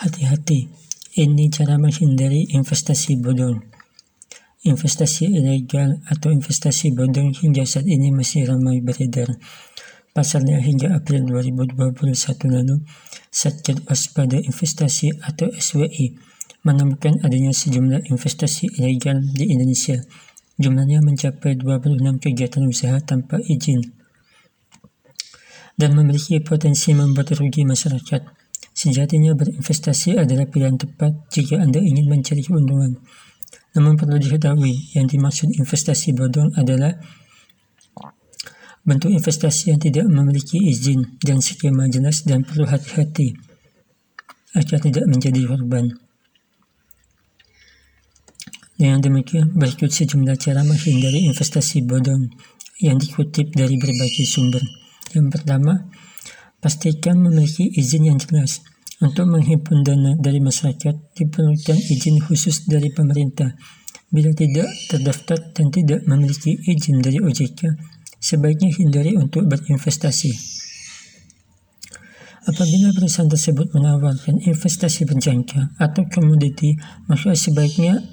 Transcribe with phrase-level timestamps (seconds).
[0.00, 0.64] Hati-hati,
[1.20, 3.60] ini cara menghindari investasi bodong.
[4.64, 9.28] Investasi ilegal atau investasi bodong hingga saat ini masih ramai beredar.
[10.16, 12.16] Pasalnya hingga April 2021
[12.48, 12.80] lalu,
[13.28, 16.16] Satgas Waspada Investasi atau SWI
[16.64, 20.00] menemukan adanya sejumlah investasi ilegal di Indonesia.
[20.56, 23.84] Jumlahnya mencapai 26 kegiatan usaha tanpa izin
[25.76, 28.39] dan memiliki potensi membuat rugi masyarakat.
[28.80, 32.96] Sejatinya berinvestasi adalah pilihan tepat jika Anda ingin mencari keuntungan.
[33.76, 36.96] Namun perlu diketahui, yang dimaksud investasi bodong adalah
[38.80, 43.36] bentuk investasi yang tidak memiliki izin dan skema jelas dan perlu hati-hati
[44.56, 46.00] agar tidak menjadi korban.
[48.80, 52.32] Dengan demikian, berikut sejumlah cara menghindari investasi bodong
[52.80, 54.64] yang dikutip dari berbagai sumber.
[55.12, 55.84] Yang pertama,
[56.64, 58.69] pastikan memiliki izin yang jelas.
[59.00, 63.56] Untuk menghimpun dana dari masyarakat diperlukan izin khusus dari pemerintah.
[64.12, 67.64] Bila tidak terdaftar dan tidak memiliki izin dari OJK,
[68.20, 70.60] sebaiknya hindari untuk berinvestasi.
[72.44, 76.76] Apabila perusahaan tersebut menawarkan investasi berjangka atau komoditi,
[77.08, 78.04] maka sebaiknya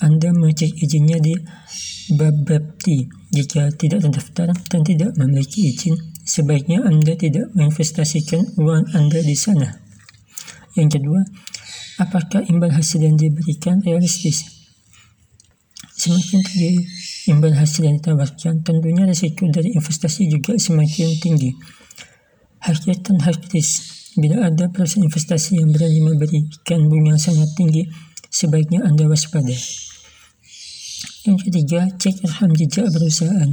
[0.00, 1.36] Anda mengecek izinnya di
[2.16, 3.04] Babapti.
[3.28, 9.89] Jika tidak terdaftar dan tidak memiliki izin, sebaiknya Anda tidak menginvestasikan uang Anda di sana.
[10.78, 11.20] Yang kedua,
[11.98, 14.46] apakah imbal hasil yang diberikan realistis?
[16.00, 16.80] Semakin tinggi
[17.28, 21.52] imbal hasil yang ditawarkan, tentunya risiko dari investasi juga semakin tinggi.
[22.60, 23.68] Hakikat hakis,
[24.16, 27.84] bila ada proses investasi yang berani memberikan bunga sangat tinggi,
[28.32, 29.52] sebaiknya Anda waspada.
[31.28, 33.50] Yang ketiga, cek rekam jejak perusahaan.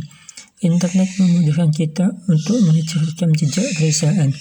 [0.63, 4.31] Internet memudahkan kita untuk mengecek rekam jejak perusahaan.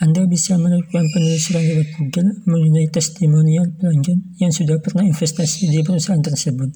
[0.00, 6.24] Anda bisa melakukan penelusuran lewat Google mengenai testimonial pelanggan yang sudah pernah investasi di perusahaan
[6.24, 6.72] tersebut.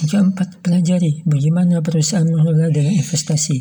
[0.00, 3.56] Yang keempat, pelajari bagaimana perusahaan mengelola dana investasi.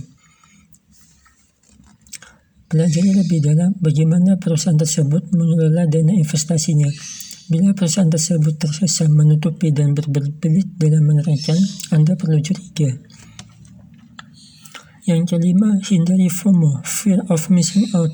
[2.72, 6.90] Pelajari lebih dalam bagaimana perusahaan tersebut mengelola dana investasinya.
[7.52, 11.60] Bila perusahaan tersebut terkesan menutupi dan berbelit dalam menerangkan,
[11.92, 12.90] Anda perlu curiga.
[15.04, 18.08] Yang kelima, hindari FOMO, fear of missing out.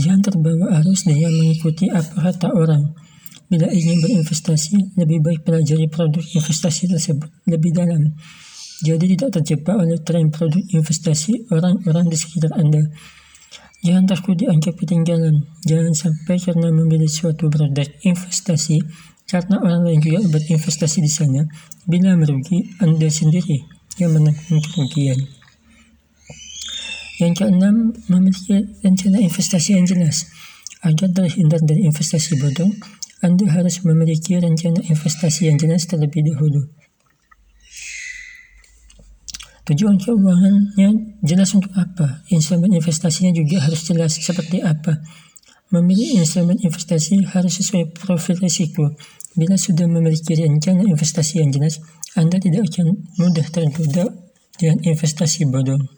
[0.00, 2.96] Jangan terbawa arus dengan mengikuti apa kata orang.
[3.44, 8.16] Bila ingin berinvestasi, lebih baik pelajari produk investasi tersebut lebih dalam.
[8.80, 12.80] Jadi tidak terjebak oleh tren produk investasi orang-orang di sekitar Anda.
[13.84, 15.44] Jangan takut dianggap ketinggalan.
[15.68, 18.80] Jangan sampai karena memilih suatu produk investasi
[19.28, 21.44] karena orang lain juga berinvestasi di sana.
[21.84, 23.60] Bila merugi, Anda sendiri
[24.00, 25.43] yang menanggung kerugian.
[27.22, 30.26] Yang keenam, memiliki rencana investasi yang jelas.
[30.82, 32.74] Agar terhindar dari investasi bodong,
[33.22, 36.66] Anda harus memiliki rencana investasi yang jelas terlebih dahulu.
[39.64, 45.00] Tujuan keuangannya jelas untuk apa, instrumen investasinya juga harus jelas seperti apa.
[45.72, 48.92] Memilih instrumen investasi harus sesuai profil risiko.
[49.32, 51.80] Bila sudah memiliki rencana investasi yang jelas,
[52.12, 54.04] Anda tidak akan mudah tergoda
[54.60, 55.93] dengan investasi bodong.